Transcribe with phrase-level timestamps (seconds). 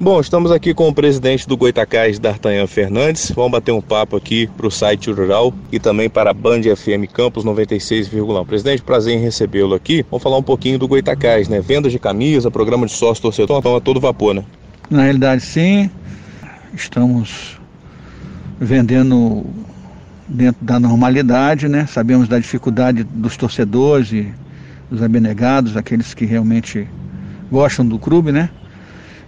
[0.00, 3.32] Bom, estamos aqui com o presidente do Goitacás, D'Artagnan Fernandes.
[3.34, 7.12] Vamos bater um papo aqui para o site rural e também para a Band FM
[7.12, 8.46] Campus 96,1.
[8.46, 10.06] Presidente, prazer em recebê-lo aqui.
[10.08, 11.60] Vamos falar um pouquinho do Goitacás, né?
[11.60, 14.44] Vendas de camisa, programa de sócio torcedor, então a todo vapor, né?
[14.88, 15.90] Na realidade, sim.
[16.72, 17.58] Estamos
[18.60, 19.44] vendendo
[20.28, 21.86] dentro da normalidade, né?
[21.86, 24.32] Sabemos da dificuldade dos torcedores e
[24.88, 26.86] dos abnegados, aqueles que realmente
[27.50, 28.48] gostam do clube, né?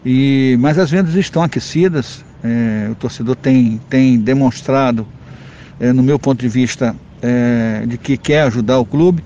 [0.05, 5.07] E, mas as vendas estão aquecidas, é, o torcedor tem, tem demonstrado,
[5.79, 9.23] é, no meu ponto de vista, é, de que quer ajudar o clube.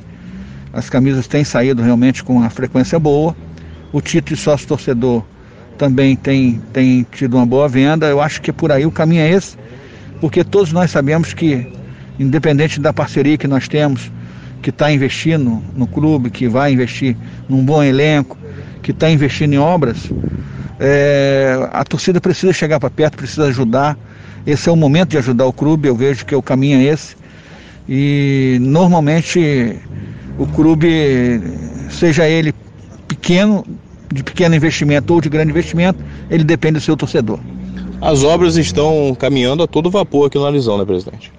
[0.72, 3.36] As camisas têm saído realmente com uma frequência boa.
[3.92, 5.24] O título de sócio torcedor
[5.78, 8.06] também tem, tem tido uma boa venda.
[8.06, 9.56] Eu acho que por aí o caminho é esse,
[10.20, 11.72] porque todos nós sabemos que,
[12.18, 14.10] independente da parceria que nós temos,
[14.60, 17.16] que está investindo no clube, que vai investir
[17.48, 18.36] num bom elenco,
[18.82, 20.10] que está investindo em obras,
[20.78, 23.96] é, a torcida precisa chegar para perto, precisa ajudar.
[24.46, 27.16] Esse é o momento de ajudar o clube, eu vejo que o caminho é esse.
[27.88, 29.78] E normalmente
[30.38, 31.40] o clube,
[31.90, 32.54] seja ele
[33.06, 33.64] pequeno,
[34.12, 37.38] de pequeno investimento ou de grande investimento, ele depende do seu torcedor.
[38.00, 41.32] As obras estão caminhando a todo vapor aqui no Alizão, né, presidente?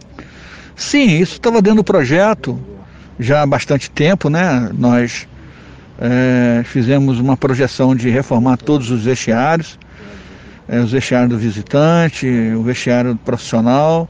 [0.76, 2.60] Sim, isso estava dentro do projeto
[3.20, 4.70] já há bastante tempo, né?
[4.78, 5.28] Nós
[6.00, 9.80] é, fizemos uma projeção de reformar todos os vestiários,
[10.68, 14.10] é, os vestiários do visitante, o vestiário do profissional,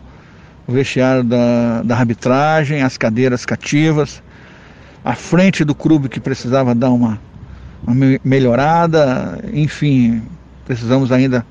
[0.68, 4.24] o vestiário da, da arbitragem, as cadeiras cativas,
[5.04, 7.20] a frente do clube que precisava dar uma,
[7.86, 10.24] uma melhorada, enfim,
[10.66, 11.46] precisamos ainda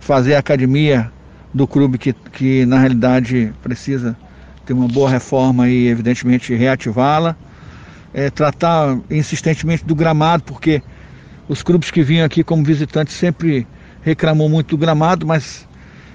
[0.00, 1.10] fazer a academia
[1.54, 4.16] do clube que, que na realidade precisa
[4.64, 7.36] ter uma boa reforma e evidentemente reativá-la
[8.16, 10.82] é, tratar insistentemente do gramado, porque
[11.46, 13.66] os clubes que vinham aqui como visitantes sempre
[14.00, 15.68] reclamou muito do gramado, mas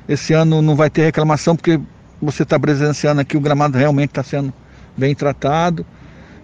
[0.10, 1.80] esse ano não vai ter reclamação porque
[2.20, 4.52] você está presenciando aqui o gramado realmente está sendo
[4.98, 5.86] bem tratado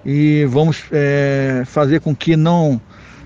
[0.06, 2.80] e vamos é, fazer com que não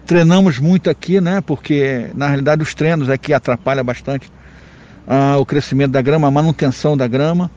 [0.05, 1.41] treinamos muito aqui, né?
[1.41, 4.31] Porque na realidade os treinos aqui atrapalham bastante
[5.05, 7.51] ah, o crescimento da grama, a manutenção da grama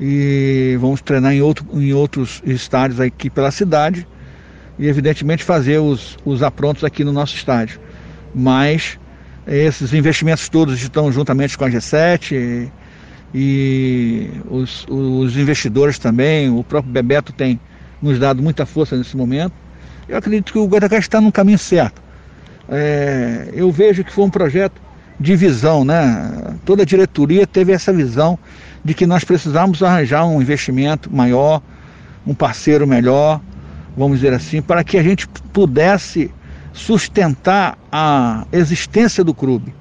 [0.00, 4.06] e vamos treinar em, outro, em outros estádios aqui pela cidade
[4.78, 7.80] e evidentemente fazer os, os aprontos aqui no nosso estádio.
[8.34, 8.98] Mas
[9.46, 12.70] esses investimentos todos estão juntamente com a G7 e,
[13.34, 17.58] e os, os investidores também, o próprio Bebeto tem
[18.02, 19.54] nos dado muita força nesse momento.
[20.08, 22.02] Eu acredito que o Goitacás está no caminho certo.
[22.68, 24.80] É, eu vejo que foi um projeto
[25.18, 26.56] de visão, né?
[26.64, 28.38] Toda a diretoria teve essa visão
[28.84, 31.62] de que nós precisávamos arranjar um investimento maior,
[32.26, 33.40] um parceiro melhor,
[33.96, 36.30] vamos dizer assim, para que a gente pudesse
[36.72, 39.74] sustentar a existência do clube.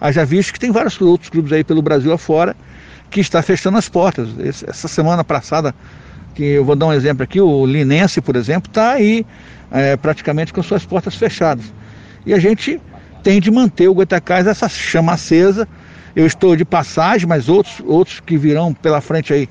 [0.00, 2.56] Haja visto que tem vários outros clubes aí pelo Brasil afora
[3.10, 4.28] que está fechando as portas.
[4.38, 5.74] Essa semana passada,
[6.34, 9.26] que eu vou dar um exemplo aqui, o Linense, por exemplo, está aí
[9.70, 11.64] é, praticamente com suas portas fechadas.
[12.24, 12.80] E a gente
[13.22, 15.68] tem de manter o Goitacás essa chama acesa
[16.18, 19.48] eu estou de passagem, mas outros, outros que virão pela frente aí,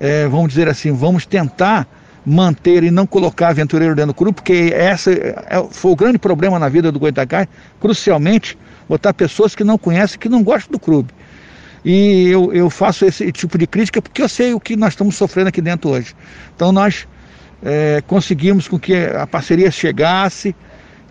[0.00, 1.86] é, vamos dizer assim, vamos tentar
[2.26, 6.58] manter e não colocar aventureiro dentro do clube, porque essa é, foi o grande problema
[6.58, 7.46] na vida do Goitacás,
[7.80, 11.12] crucialmente, botar pessoas que não conhecem, que não gostam do clube.
[11.84, 15.14] E eu, eu faço esse tipo de crítica porque eu sei o que nós estamos
[15.14, 16.14] sofrendo aqui dentro hoje.
[16.56, 17.06] Então nós
[17.62, 20.56] é, conseguimos com que a parceria chegasse,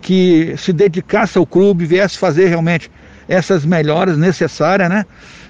[0.00, 2.90] que se dedicasse ao clube, viesse fazer realmente
[3.28, 5.04] essas melhoras necessárias, né?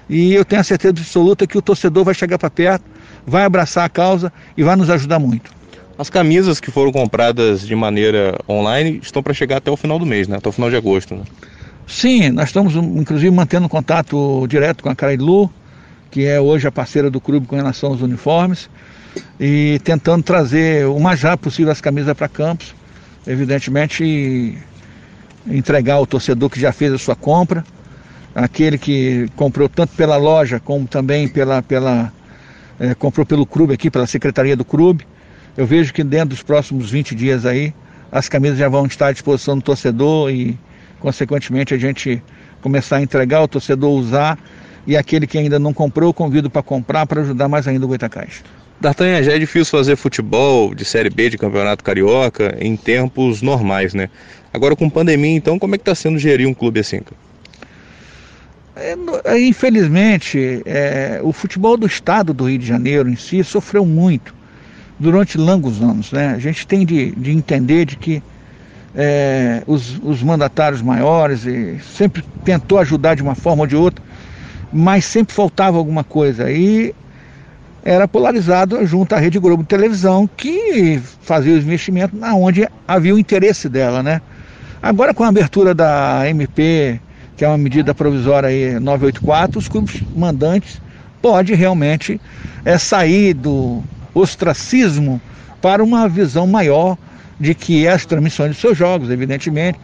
[0.09, 2.83] E eu tenho a certeza absoluta que o torcedor vai chegar para perto,
[3.25, 5.51] vai abraçar a causa e vai nos ajudar muito.
[5.97, 10.05] As camisas que foram compradas de maneira online estão para chegar até o final do
[10.05, 10.37] mês, né?
[10.37, 11.23] Até o final de agosto, né?
[11.87, 15.51] Sim, nós estamos inclusive mantendo contato direto com a Carailu,
[16.09, 18.69] que é hoje a parceira do clube com relação aos uniformes,
[19.39, 22.73] e tentando trazer o mais rápido possível as camisas para Campos,
[23.25, 24.57] evidentemente
[25.47, 27.63] entregar ao torcedor que já fez a sua compra,
[28.33, 32.11] aquele que comprou tanto pela loja como também pela, pela
[32.79, 35.05] é, comprou pelo clube aqui, pela secretaria do clube.
[35.55, 37.73] Eu vejo que dentro dos próximos 20 dias aí,
[38.11, 40.57] as camisas já vão estar à disposição do torcedor e,
[40.99, 42.23] consequentemente, a gente
[42.61, 44.39] começar a entregar ao torcedor usar
[44.87, 48.43] e aquele que ainda não comprou, convido para comprar para ajudar mais ainda o Goitacás.
[48.81, 53.93] D'Artagnan, já é difícil fazer futebol de Série B de Campeonato Carioca em tempos normais,
[53.93, 54.09] né?
[54.51, 56.99] Agora com pandemia, então, como é que está sendo gerir um clube assim?
[58.75, 58.95] É,
[59.25, 64.33] é, infelizmente, é, o futebol do estado do Rio de Janeiro em si sofreu muito
[64.99, 66.11] durante longos anos.
[66.11, 66.33] Né?
[66.35, 68.23] A gente tem de, de entender de que
[68.95, 74.03] é, os, os mandatários maiores e sempre tentou ajudar de uma forma ou de outra,
[74.73, 76.51] mas sempre faltava alguma coisa.
[76.51, 76.95] E
[77.83, 83.19] era polarizado junto à Rede Globo televisão, que fazia os investimentos na onde havia o
[83.19, 84.21] interesse dela, né?
[84.81, 86.99] Agora com a abertura da MP,
[87.35, 90.81] que é uma medida provisória aí 984, os clubes mandantes
[91.21, 92.19] podem realmente
[92.65, 93.83] é, sair do
[94.13, 95.21] ostracismo
[95.61, 96.97] para uma visão maior
[97.39, 99.79] de que é as transmissões de seus jogos, evidentemente,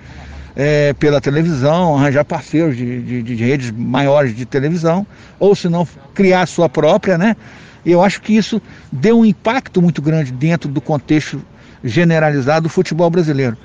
[0.60, 5.06] é, pela televisão, arranjar parceiros de, de, de, redes maiores de televisão,
[5.40, 7.38] ou se não, criar a sua própria, né?
[7.86, 8.60] Eu acho que isso
[8.92, 11.40] deu um impacto muito grande dentro do contexto
[11.84, 13.56] generalizado do futebol brasileiro.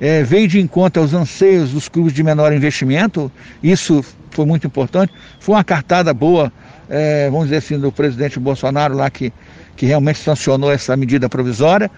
[0.00, 3.30] É, veio de encontro aos anseios dos clubes de menor investimento,
[3.62, 5.12] isso foi muito importante.
[5.40, 6.52] Foi uma cartada boa,
[6.88, 9.32] é, vamos dizer assim, do presidente Bolsonaro lá que,
[9.76, 11.90] que realmente sancionou essa medida provisória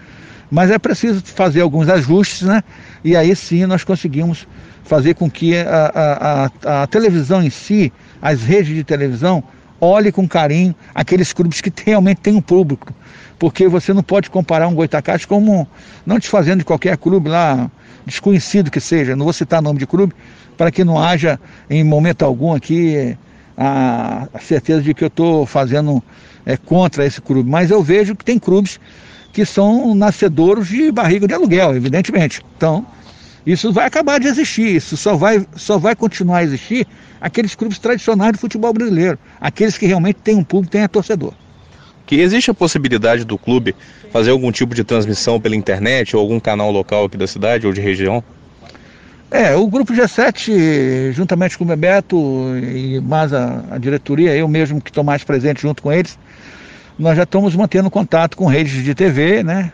[0.51, 2.61] mas é preciso fazer alguns ajustes, né?
[3.05, 4.45] E aí sim nós conseguimos
[4.83, 9.41] fazer com que a, a, a, a televisão em si, as redes de televisão,
[9.81, 12.93] olhe com carinho aqueles clubes que realmente têm um público.
[13.39, 15.67] Porque você não pode comparar um Goitacás como,
[16.05, 17.69] não desfazendo de qualquer clube lá,
[18.05, 20.13] desconhecido que seja, não vou citar nome de clube,
[20.55, 23.17] para que não haja em momento algum aqui
[23.57, 26.03] a, a certeza de que eu estou fazendo
[26.45, 27.49] é, contra esse clube.
[27.49, 28.79] Mas eu vejo que tem clubes
[29.33, 32.41] que são nascedouros de barriga de aluguel, evidentemente.
[32.57, 32.85] Então,
[33.45, 36.87] isso vai acabar de existir, isso só vai, só vai continuar a existir
[37.19, 41.33] aqueles clubes tradicionais do futebol brasileiro, aqueles que realmente têm um público, têm a torcedor.
[42.05, 43.75] Que existe a possibilidade do clube
[44.11, 47.73] fazer algum tipo de transmissão pela internet ou algum canal local aqui da cidade ou
[47.73, 48.23] de região?
[49.29, 52.17] É, o grupo G7, juntamente com o Bebeto
[52.57, 56.19] e mais a, a diretoria, eu mesmo que estou mais presente junto com eles,
[56.99, 59.71] nós já estamos mantendo contato com redes de TV, né?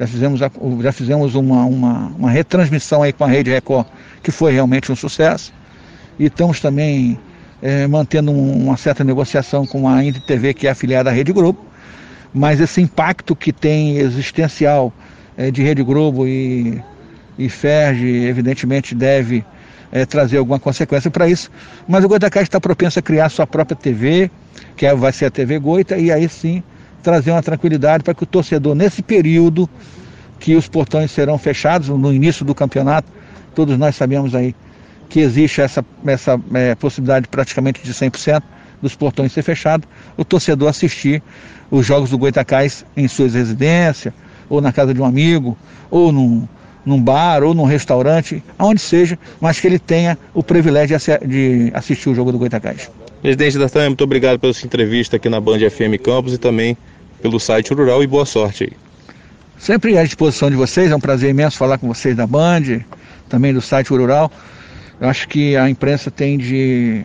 [0.00, 3.86] Já fizemos, já fizemos uma, uma, uma retransmissão aí com a Rede Record,
[4.22, 5.52] que foi realmente um sucesso.
[6.18, 7.20] E estamos também
[7.60, 11.66] é, mantendo uma certa negociação com a Indy TV, que é afiliada à Rede Globo.
[12.32, 14.90] Mas esse impacto que tem existencial
[15.36, 16.82] é, de Rede Globo e,
[17.38, 19.44] e Ferge, evidentemente, deve
[19.92, 21.50] é, trazer alguma consequência para isso.
[21.86, 24.30] Mas o Goitacás está propenso a criar sua própria TV,
[24.78, 26.62] que é, vai ser a TV Goita, e aí sim
[27.02, 29.68] trazer uma tranquilidade para que o torcedor, nesse período
[30.38, 33.10] que os portões serão fechados, no início do campeonato,
[33.54, 34.54] todos nós sabemos aí
[35.08, 38.42] que existe essa, essa é, possibilidade praticamente de 100%
[38.80, 39.86] dos portões ser fechados,
[40.16, 41.22] o torcedor assistir
[41.70, 44.14] os jogos do Goitacás em suas residências,
[44.48, 45.56] ou na casa de um amigo,
[45.90, 46.48] ou num,
[46.84, 52.08] num bar ou num restaurante, aonde seja, mas que ele tenha o privilégio de assistir
[52.08, 52.90] o jogo do Goitacás.
[53.20, 56.76] Presidente da TAM, muito obrigado pela sua entrevista aqui na Band FM Campos e também
[57.20, 58.72] pelo site Rural e boa sorte aí.
[59.58, 62.80] Sempre à disposição de vocês, é um prazer imenso falar com vocês da Band,
[63.28, 64.30] também do site Rural.
[65.00, 67.04] Eu acho que a imprensa tem de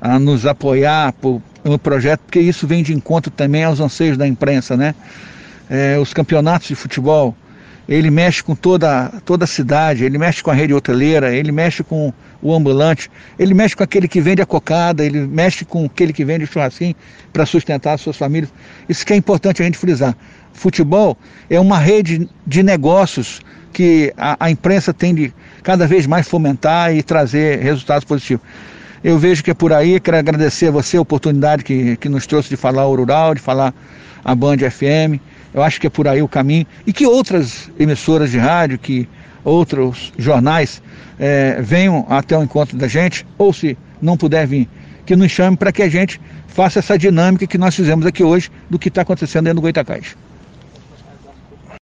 [0.00, 4.26] a nos apoiar por, no projeto, porque isso vem de encontro também aos anseios da
[4.26, 4.94] imprensa, né?
[5.70, 7.34] É, os campeonatos de futebol
[7.88, 11.82] ele mexe com toda, toda a cidade, ele mexe com a rede hoteleira, ele mexe
[11.82, 16.12] com o ambulante, ele mexe com aquele que vende a cocada, ele mexe com aquele
[16.12, 16.94] que vende o churrasquinho
[17.32, 18.52] para sustentar as suas famílias.
[18.88, 20.16] Isso que é importante a gente frisar.
[20.52, 21.16] Futebol
[21.50, 23.40] é uma rede de negócios
[23.72, 28.46] que a, a imprensa tem de cada vez mais fomentar e trazer resultados positivos.
[29.02, 32.26] Eu vejo que é por aí, quero agradecer a você a oportunidade que, que nos
[32.26, 33.74] trouxe de falar o Rural, de falar
[34.24, 35.20] a Band FM.
[35.54, 36.66] Eu acho que é por aí o caminho.
[36.84, 39.08] E que outras emissoras de rádio, que
[39.44, 40.82] outros jornais
[41.18, 44.68] é, venham até o encontro da gente, ou se não puder vir,
[45.06, 48.50] que nos chame para que a gente faça essa dinâmica que nós fizemos aqui hoje
[48.68, 50.16] do que está acontecendo dentro do Goitacás.